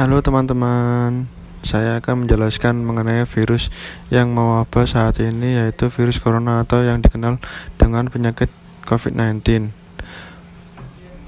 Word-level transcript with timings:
Halo 0.00 0.24
teman-teman, 0.24 1.28
saya 1.60 2.00
akan 2.00 2.24
menjelaskan 2.24 2.72
mengenai 2.88 3.28
virus 3.28 3.68
yang 4.08 4.32
mewabah 4.32 4.88
saat 4.88 5.20
ini 5.20 5.60
yaitu 5.60 5.92
virus 5.92 6.16
corona 6.16 6.64
atau 6.64 6.80
yang 6.80 7.04
dikenal 7.04 7.36
dengan 7.76 8.08
penyakit 8.08 8.48
COVID-19. 8.88 9.68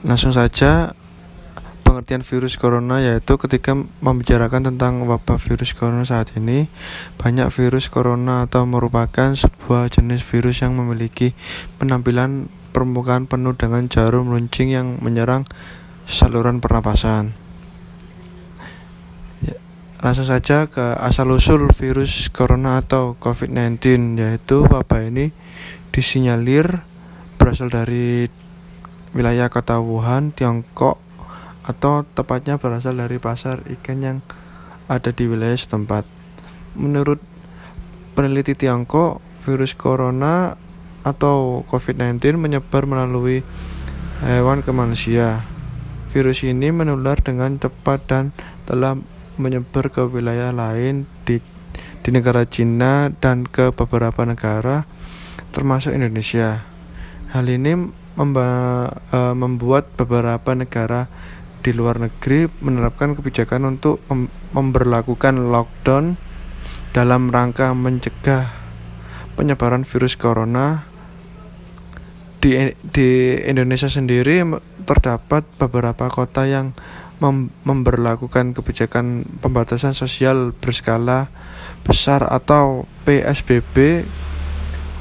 Langsung 0.09 0.33
saja 0.33 0.97
pengertian 1.85 2.25
virus 2.25 2.57
corona 2.57 3.05
yaitu 3.05 3.37
ketika 3.37 3.77
membicarakan 3.77 4.73
tentang 4.73 5.05
wabah 5.05 5.37
virus 5.37 5.77
corona 5.77 6.09
saat 6.09 6.33
ini, 6.41 6.73
banyak 7.21 7.53
virus 7.53 7.93
corona 7.93 8.49
atau 8.49 8.65
merupakan 8.65 9.37
sebuah 9.37 9.93
jenis 9.93 10.25
virus 10.25 10.65
yang 10.65 10.81
memiliki 10.81 11.37
penampilan 11.77 12.49
permukaan 12.73 13.29
penuh 13.29 13.53
dengan 13.53 13.93
jarum 13.93 14.33
runcing 14.33 14.73
yang 14.73 14.97
menyerang 15.05 15.45
saluran 16.09 16.65
pernapasan. 16.65 17.42
Langsung 20.03 20.27
saja 20.27 20.67
ke 20.67 20.99
asal-usul 20.99 21.71
virus 21.79 22.27
corona 22.27 22.83
atau 22.83 23.15
COVID-19 23.23 24.19
yaitu 24.19 24.67
wabah 24.67 25.07
ini 25.07 25.31
disinyalir 25.95 26.83
berasal 27.39 27.71
dari 27.71 28.27
wilayah 29.15 29.47
kota 29.47 29.79
Wuhan, 29.79 30.35
Tiongkok 30.35 30.99
atau 31.63 32.03
tepatnya 32.03 32.59
berasal 32.59 32.99
dari 32.99 33.23
pasar 33.23 33.63
ikan 33.79 34.03
yang 34.03 34.19
ada 34.91 35.15
di 35.15 35.31
wilayah 35.31 35.55
setempat. 35.55 36.03
Menurut 36.75 37.23
peneliti 38.19 38.59
Tiongkok, 38.59 39.23
virus 39.47 39.79
corona 39.79 40.59
atau 41.07 41.63
COVID-19 41.71 42.43
menyebar 42.43 42.91
melalui 42.91 43.47
hewan 44.27 44.67
ke 44.67 44.75
manusia. 44.75 45.47
Virus 46.11 46.43
ini 46.43 46.75
menular 46.75 47.23
dengan 47.23 47.55
cepat 47.63 48.03
dan 48.11 48.35
telah 48.67 48.99
menyebar 49.41 49.89
ke 49.89 50.05
wilayah 50.05 50.51
lain 50.51 51.09
di 51.25 51.41
di 52.03 52.11
negara 52.11 52.43
Cina 52.45 53.09
dan 53.23 53.47
ke 53.47 53.71
beberapa 53.73 54.27
negara 54.27 54.85
termasuk 55.53 55.95
Indonesia. 55.95 56.65
Hal 57.31 57.47
ini 57.49 57.77
memba, 58.17 58.49
e, 59.13 59.19
membuat 59.33 59.89
beberapa 59.97 60.53
negara 60.53 61.09
di 61.63 61.71
luar 61.71 62.03
negeri 62.03 62.51
menerapkan 62.59 63.15
kebijakan 63.15 63.79
untuk 63.79 64.03
mem 64.11 64.27
memberlakukan 64.51 65.49
lockdown 65.49 66.19
dalam 66.91 67.31
rangka 67.31 67.71
mencegah 67.73 68.51
penyebaran 69.39 69.87
virus 69.87 70.19
corona. 70.19 70.91
Di, 72.43 72.75
di 72.83 73.39
Indonesia 73.47 73.87
sendiri 73.87 74.43
terdapat 74.83 75.47
beberapa 75.63 76.11
kota 76.11 76.43
yang 76.43 76.75
mem 77.23 77.55
memberlakukan 77.63 78.51
kebijakan 78.59 79.23
pembatasan 79.39 79.95
sosial 79.95 80.51
berskala 80.59 81.31
besar 81.87 82.27
atau 82.27 82.91
PSBB 83.07 84.03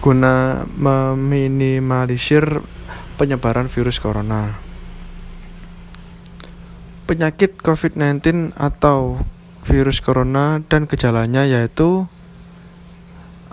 guna 0.06 0.66
meminimalisir 0.78 2.62
penyebaran 3.18 3.66
virus 3.70 3.98
corona. 3.98 4.62
Penyakit 7.10 7.58
COVID-19 7.58 8.54
atau 8.54 9.18
virus 9.66 10.02
corona 10.02 10.62
dan 10.70 10.86
gejalanya 10.86 11.46
yaitu 11.46 12.06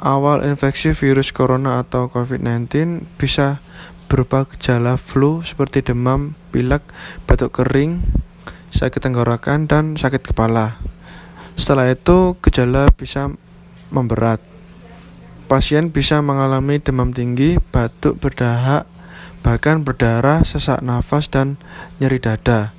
awal 0.00 0.44
infeksi 0.44 0.92
virus 0.92 1.32
corona 1.32 1.80
atau 1.80 2.08
COVID-19 2.08 3.04
bisa 3.16 3.60
berupa 4.08 4.48
gejala 4.48 4.96
flu 4.96 5.44
seperti 5.44 5.84
demam, 5.84 6.32
pilek, 6.48 6.80
batuk 7.28 7.60
kering, 7.60 8.00
sakit 8.78 9.02
tenggorokan, 9.02 9.66
dan 9.66 9.98
sakit 9.98 10.22
kepala. 10.22 10.78
Setelah 11.58 11.90
itu, 11.90 12.38
gejala 12.38 12.86
bisa 12.94 13.34
memberat. 13.90 14.38
Pasien 15.50 15.90
bisa 15.90 16.22
mengalami 16.22 16.78
demam 16.78 17.10
tinggi, 17.10 17.58
batuk 17.58 18.22
berdahak, 18.22 18.86
bahkan 19.42 19.82
berdarah, 19.82 20.46
sesak 20.46 20.78
nafas, 20.86 21.26
dan 21.26 21.58
nyeri 21.98 22.22
dada. 22.22 22.70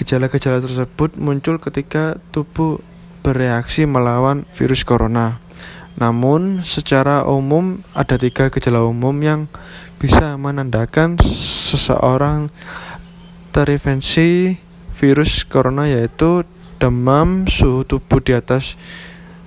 Gejala-gejala 0.00 0.64
tersebut 0.64 1.20
muncul 1.20 1.60
ketika 1.60 2.16
tubuh 2.32 2.80
bereaksi 3.20 3.84
melawan 3.84 4.48
virus 4.56 4.80
corona. 4.80 5.44
Namun, 6.00 6.64
secara 6.64 7.28
umum 7.28 7.84
ada 7.92 8.16
tiga 8.16 8.48
gejala 8.48 8.84
umum 8.84 9.16
yang 9.20 9.48
bisa 9.96 10.36
menandakan 10.36 11.16
seseorang 11.24 12.52
terinfeksi 13.56 14.60
virus 14.96 15.44
corona 15.44 15.84
yaitu 15.84 16.48
demam, 16.80 17.44
suhu 17.48 17.84
tubuh 17.84 18.20
di 18.20 18.32
atas 18.32 18.76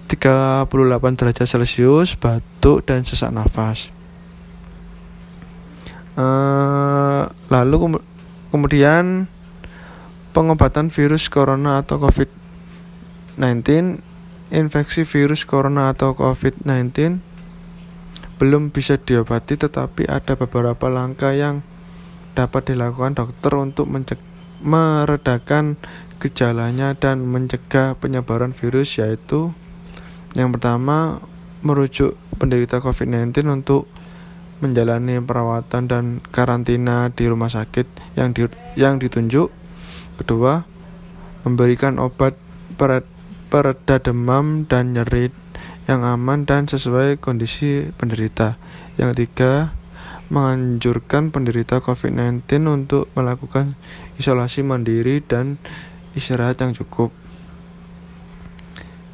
38 0.10 0.66
derajat 1.18 1.46
Celcius, 1.46 2.18
batuk 2.18 2.82
dan 2.86 3.06
sesak 3.06 3.30
nafas. 3.30 3.94
Uh, 6.18 7.30
lalu 7.48 8.02
kemudian 8.50 9.30
pengobatan 10.34 10.90
virus 10.90 11.30
corona 11.30 11.86
atau 11.86 12.02
COVID-19, 12.02 14.02
infeksi 14.50 15.06
virus 15.06 15.46
corona 15.46 15.94
atau 15.94 16.18
COVID-19 16.18 17.22
belum 18.40 18.72
bisa 18.72 18.96
diobati 18.96 19.60
tetapi 19.60 20.08
ada 20.08 20.40
beberapa 20.40 20.88
langkah 20.88 21.36
yang 21.36 21.60
dapat 22.40 22.72
dilakukan 22.72 23.20
dokter 23.20 23.52
untuk 23.60 23.92
mencegah 23.92 24.29
meredakan 24.60 25.80
gejalanya 26.20 26.94
dan 27.00 27.24
mencegah 27.24 27.96
penyebaran 27.96 28.52
virus 28.52 29.00
yaitu 29.00 29.56
yang 30.36 30.52
pertama 30.52 31.24
merujuk 31.64 32.16
penderita 32.38 32.80
COVID-19 32.80 33.48
untuk 33.50 33.88
menjalani 34.60 35.24
perawatan 35.24 35.88
dan 35.88 36.04
karantina 36.36 37.08
di 37.12 37.26
rumah 37.32 37.48
sakit 37.48 37.88
yang 38.20 38.36
di, 38.36 38.48
yang 38.76 39.00
ditunjuk. 39.00 39.48
Kedua, 40.20 40.68
memberikan 41.48 41.96
obat 41.96 42.36
pereda 42.76 43.96
demam 44.04 44.68
dan 44.68 44.92
nyeri 44.92 45.32
yang 45.88 46.04
aman 46.04 46.44
dan 46.44 46.68
sesuai 46.68 47.18
kondisi 47.24 47.88
penderita. 47.96 48.60
Yang 49.00 49.10
ketiga, 49.16 49.74
menganjurkan 50.30 51.34
penderita 51.34 51.82
COVID-19 51.82 52.46
untuk 52.70 53.10
melakukan 53.18 53.74
isolasi 54.22 54.62
mandiri 54.62 55.26
dan 55.26 55.58
istirahat 56.14 56.62
yang 56.62 56.78
cukup. 56.78 57.10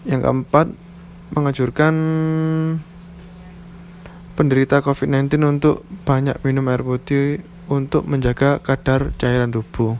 Yang 0.03 0.21
keempat, 0.27 0.67
menganjurkan 1.33 1.93
penderita 4.35 4.83
COVID-19 4.83 5.39
untuk 5.47 5.87
banyak 6.03 6.35
minum 6.43 6.67
air 6.67 6.83
putih 6.83 7.39
untuk 7.71 8.05
menjaga 8.05 8.59
kadar 8.59 9.15
cairan 9.15 9.49
tubuh. 9.49 9.97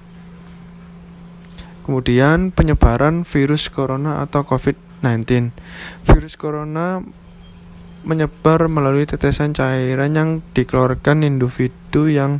Kemudian 1.87 2.51
penyebaran 2.51 3.23
virus 3.23 3.71
corona 3.71 4.19
atau 4.19 4.43
COVID-19. 4.43 5.53
Virus 6.05 6.35
corona 6.35 7.01
menyebar 8.05 8.69
melalui 8.69 9.09
tetesan 9.09 9.57
cairan 9.57 10.13
yang 10.13 10.29
dikeluarkan 10.53 11.25
individu 11.25 12.05
yang 12.05 12.39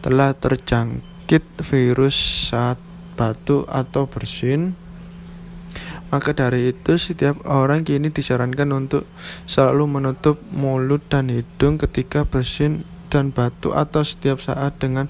telah 0.00 0.32
terjangkit 0.32 1.44
virus 1.60 2.48
saat 2.50 2.80
batuk 3.14 3.68
atau 3.68 4.08
bersin. 4.08 4.74
Maka 6.12 6.36
dari 6.36 6.76
itu 6.76 7.00
setiap 7.00 7.40
orang 7.48 7.88
kini 7.88 8.12
disarankan 8.12 8.68
untuk 8.76 9.08
selalu 9.48 10.00
menutup 10.00 10.36
mulut 10.52 11.00
dan 11.08 11.32
hidung 11.32 11.80
ketika 11.80 12.28
bersin 12.28 12.84
dan 13.08 13.32
batuk 13.32 13.72
atau 13.72 14.04
setiap 14.04 14.40
saat 14.40 14.76
dengan 14.76 15.08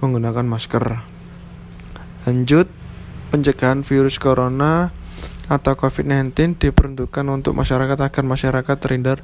menggunakan 0.00 0.48
masker. 0.48 1.04
Lanjut, 2.24 2.68
pencegahan 3.28 3.84
virus 3.84 4.16
corona 4.16 4.92
atau 5.48 5.72
COVID-19 5.74 6.60
diperuntukkan 6.60 7.24
untuk 7.32 7.56
masyarakat 7.56 7.96
agar 7.96 8.24
masyarakat 8.24 8.76
terhindar 8.76 9.18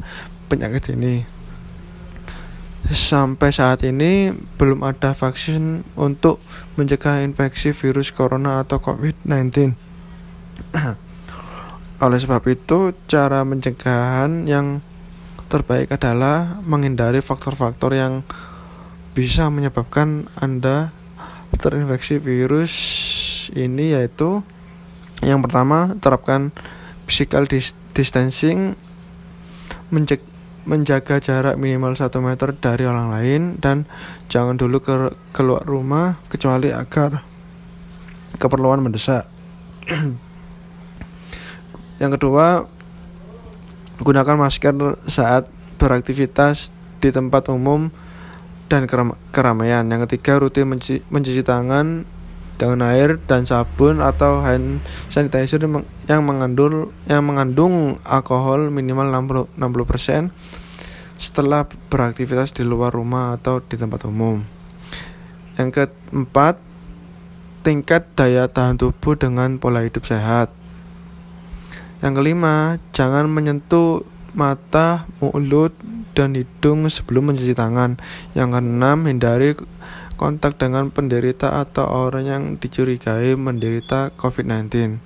penyakit 0.49 0.97
ini. 0.97 1.29
Sampai 2.85 3.49
saat 3.49 3.81
ini 3.85 4.33
belum 4.61 4.85
ada 4.85 5.17
vaksin 5.17 5.85
untuk 5.97 6.41
mencegah 6.77 7.25
infeksi 7.25 7.73
virus 7.73 8.13
corona 8.13 8.61
atau 8.61 8.81
COVID-19. 8.81 9.73
Oleh 12.05 12.19
sebab 12.21 12.45
itu, 12.49 12.93
cara 13.09 13.41
pencegahan 13.41 14.45
yang 14.45 14.85
terbaik 15.49 15.97
adalah 15.97 16.61
menghindari 16.65 17.25
faktor-faktor 17.25 17.97
yang 17.97 18.21
bisa 19.17 19.49
menyebabkan 19.49 20.27
Anda 20.37 20.91
terinfeksi 21.55 22.19
virus 22.19 22.73
ini 23.55 23.95
yaitu 23.95 24.43
yang 25.25 25.41
pertama, 25.41 25.97
terapkan 25.99 26.53
physical 27.09 27.49
distancing, 27.97 28.77
menjaga 30.65 31.21
jarak 31.21 31.57
minimal 31.57 31.97
1 31.97 32.09
meter 32.21 32.53
dari 32.57 32.85
orang 32.85 33.09
lain, 33.09 33.43
dan 33.61 33.89
jangan 34.29 34.61
dulu 34.61 34.81
ke 34.85 34.95
keluar 35.33 35.65
rumah 35.65 36.21
kecuali 36.29 36.73
agar 36.73 37.25
keperluan 38.37 38.85
mendesak. 38.85 39.29
yang 42.03 42.11
kedua 42.11 42.67
gunakan 44.03 44.37
masker 44.37 44.75
saat 45.07 45.47
beraktivitas 45.79 46.75
di 46.99 47.15
tempat 47.15 47.53
umum 47.53 47.93
dan 48.67 48.89
keramaian. 49.31 49.85
Yang 49.87 50.01
ketiga, 50.09 50.41
rutin 50.41 50.67
mencuci, 50.67 51.05
mencuci 51.13 51.43
tangan 51.45 52.09
dengan 52.55 52.87
air 52.87 53.19
dan 53.27 53.45
sabun 53.45 53.99
atau 53.99 54.41
hand 54.47 54.79
sanitizer 55.11 55.63
yang 56.07 56.23
mengandung 56.23 56.95
yang 57.11 57.27
mengandung 57.27 57.99
alkohol 58.07 58.71
minimal 58.71 59.11
60 59.11 59.59
60% 59.59 60.31
setelah 61.19 61.67
beraktivitas 61.91 62.51
di 62.51 62.67
luar 62.67 62.91
rumah 62.91 63.39
atau 63.39 63.63
di 63.63 63.79
tempat 63.79 64.07
umum. 64.07 64.43
Yang 65.55 65.87
keempat, 65.87 66.59
tingkat 67.63 68.11
daya 68.19 68.51
tahan 68.51 68.77
tubuh 68.77 69.15
dengan 69.15 69.63
pola 69.63 69.87
hidup 69.87 70.03
sehat. 70.03 70.51
Yang 72.03 72.15
kelima, 72.21 72.83
jangan 72.91 73.31
menyentuh 73.31 74.03
mata, 74.35 75.07
mulut, 75.23 75.73
dan 76.13 76.35
hidung 76.35 76.91
sebelum 76.91 77.33
mencuci 77.33 77.55
tangan. 77.55 77.97
Yang 78.35 78.49
keenam, 78.59 78.99
hindari 79.07 79.55
kontak 80.15 80.59
dengan 80.59 80.91
penderita 80.95 81.61
atau 81.61 81.87
orang 81.87 82.25
yang 82.25 82.43
dicurigai 82.57 83.35
menderita 83.35 84.15
COVID-19. 84.15 84.99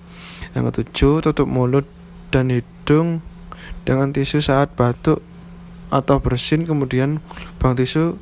Yang 0.53 0.65
ketujuh, 0.73 1.15
tutup 1.31 1.49
mulut 1.49 1.87
dan 2.29 2.53
hidung 2.53 3.25
dengan 3.85 4.13
tisu 4.13 4.45
saat 4.45 4.73
batuk 4.77 5.25
atau 5.89 6.21
bersin 6.21 6.69
kemudian 6.69 7.25
buang 7.57 7.77
tisu 7.77 8.21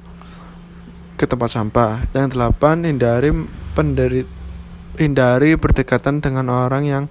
ke 1.18 1.26
tempat 1.26 1.50
sampah. 1.50 2.06
Yang 2.14 2.38
delapan, 2.38 2.86
hindari 2.86 3.30
penderita 3.74 4.36
hindari 4.96 5.54
berdekatan 5.54 6.24
dengan 6.24 6.48
orang 6.48 6.88
yang 6.88 7.04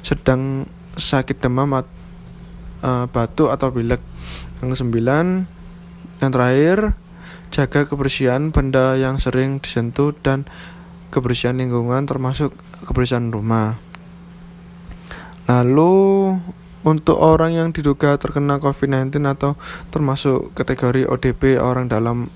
sedang 0.00 0.64
sakit 0.96 1.38
demam 1.38 1.76
uh, 1.76 1.84
batuk 3.12 3.52
atau 3.52 3.68
pilek. 3.70 4.00
Yang 4.60 4.80
kesembilan, 4.80 5.44
yang 6.24 6.30
terakhir, 6.32 6.96
jaga 7.54 7.86
kebersihan 7.86 8.50
benda 8.50 8.98
yang 8.98 9.22
sering 9.22 9.62
disentuh 9.62 10.12
dan 10.20 10.44
kebersihan 11.10 11.56
lingkungan 11.56 12.04
termasuk 12.04 12.52
kebersihan 12.84 13.32
rumah. 13.32 13.78
Lalu 15.46 15.94
untuk 16.86 17.18
orang 17.18 17.54
yang 17.54 17.68
diduga 17.74 18.14
terkena 18.14 18.62
COVID-19 18.62 19.18
atau 19.26 19.58
termasuk 19.90 20.54
kategori 20.54 21.06
ODP 21.10 21.58
orang 21.58 21.90
dalam 21.90 22.30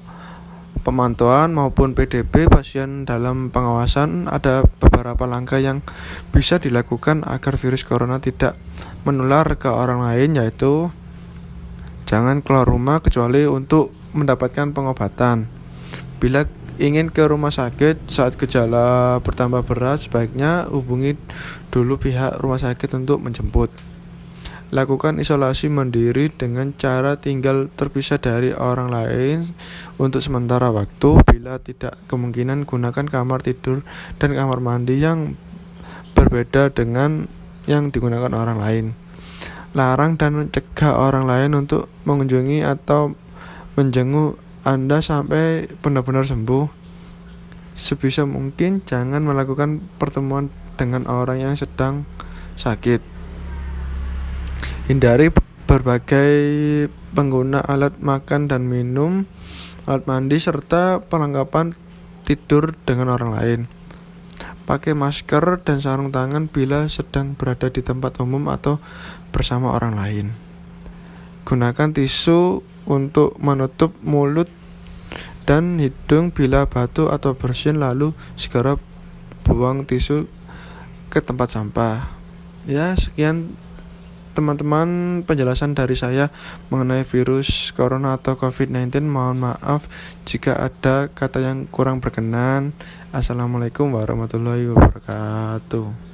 pemantauan 0.81 1.53
maupun 1.53 1.93
PDP 1.93 2.49
pasien 2.49 3.05
dalam 3.05 3.53
pengawasan 3.53 4.27
ada 4.27 4.65
beberapa 4.81 5.29
langkah 5.29 5.61
yang 5.61 5.85
bisa 6.33 6.57
dilakukan 6.57 7.23
agar 7.29 7.61
virus 7.61 7.85
corona 7.85 8.19
tidak 8.19 8.57
menular 9.05 9.45
ke 9.61 9.69
orang 9.69 10.03
lain 10.03 10.41
yaitu 10.41 10.89
jangan 12.09 12.41
keluar 12.41 12.65
rumah 12.65 13.05
kecuali 13.05 13.45
untuk 13.45 14.00
mendapatkan 14.13 14.75
pengobatan. 14.75 15.47
Bila 16.21 16.45
ingin 16.81 17.13
ke 17.13 17.29
rumah 17.29 17.53
sakit 17.53 18.09
saat 18.09 18.41
gejala 18.41 19.21
bertambah 19.21 19.65
berat 19.69 20.09
sebaiknya 20.09 20.65
hubungi 20.73 21.17
dulu 21.69 22.01
pihak 22.01 22.41
rumah 22.41 22.61
sakit 22.61 22.89
untuk 22.97 23.21
menjemput. 23.21 23.69
Lakukan 24.71 25.19
isolasi 25.19 25.67
mandiri 25.67 26.31
dengan 26.31 26.71
cara 26.79 27.19
tinggal 27.19 27.67
terpisah 27.75 28.23
dari 28.23 28.55
orang 28.55 28.87
lain 28.87 29.51
untuk 29.99 30.23
sementara 30.23 30.71
waktu. 30.71 31.19
Bila 31.27 31.59
tidak 31.59 31.99
kemungkinan 32.07 32.71
gunakan 32.71 33.07
kamar 33.11 33.43
tidur 33.43 33.83
dan 34.23 34.31
kamar 34.31 34.63
mandi 34.63 35.03
yang 35.03 35.35
berbeda 36.15 36.71
dengan 36.71 37.27
yang 37.67 37.91
digunakan 37.91 38.31
orang 38.31 38.59
lain. 38.63 38.87
Larang 39.75 40.15
dan 40.15 40.39
mencegah 40.39 40.99
orang 40.99 41.27
lain 41.27 41.51
untuk 41.59 41.91
mengunjungi 42.07 42.63
atau 42.63 43.19
menjenguk 43.81 44.37
Anda 44.61 45.01
sampai 45.01 45.73
benar-benar 45.81 46.29
sembuh. 46.29 46.69
Sebisa 47.73 48.29
mungkin 48.29 48.85
jangan 48.85 49.25
melakukan 49.25 49.81
pertemuan 49.97 50.53
dengan 50.77 51.09
orang 51.09 51.41
yang 51.41 51.55
sedang 51.57 52.05
sakit. 52.61 53.01
Hindari 54.93 55.33
berbagai 55.65 56.33
pengguna 57.17 57.65
alat 57.65 57.97
makan 58.05 58.53
dan 58.53 58.69
minum, 58.69 59.25
alat 59.89 60.05
mandi, 60.05 60.37
serta 60.37 61.01
perlengkapan 61.01 61.73
tidur 62.29 62.77
dengan 62.85 63.17
orang 63.17 63.33
lain. 63.33 63.61
Pakai 64.69 64.93
masker 64.93 65.65
dan 65.65 65.81
sarung 65.81 66.13
tangan 66.13 66.53
bila 66.53 66.85
sedang 66.93 67.33
berada 67.33 67.73
di 67.73 67.81
tempat 67.81 68.21
umum 68.21 68.53
atau 68.53 68.77
bersama 69.33 69.73
orang 69.73 69.97
lain. 69.97 70.27
Gunakan 71.49 71.91
tisu 71.97 72.63
untuk 72.89 73.37
menutup 73.43 73.97
mulut 74.05 74.49
dan 75.49 75.83
hidung 75.83 76.31
bila 76.31 76.69
batuk 76.71 77.11
atau 77.11 77.35
bersin 77.35 77.83
lalu 77.83 78.15
segera 78.39 78.79
buang 79.43 79.83
tisu 79.83 80.31
ke 81.11 81.19
tempat 81.19 81.51
sampah. 81.51 82.07
Ya, 82.71 82.95
sekian 82.95 83.59
teman-teman 84.31 85.21
penjelasan 85.27 85.75
dari 85.75 85.99
saya 85.99 86.31
mengenai 86.71 87.03
virus 87.03 87.75
corona 87.75 88.15
atau 88.15 88.39
COVID-19 88.39 89.11
mohon 89.11 89.43
maaf 89.43 89.91
jika 90.23 90.55
ada 90.55 91.11
kata 91.11 91.43
yang 91.43 91.67
kurang 91.67 91.99
berkenan. 91.99 92.71
Assalamualaikum 93.11 93.91
warahmatullahi 93.91 94.71
wabarakatuh 94.71 96.10